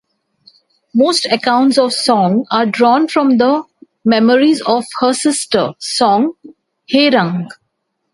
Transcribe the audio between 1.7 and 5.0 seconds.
of Song are drawn from the memoirs of